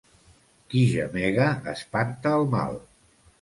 [0.71, 2.81] Qui gemega espanta el mal.